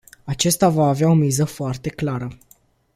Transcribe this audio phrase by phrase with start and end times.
[0.23, 2.37] Acesta va avea o miză foarte clară.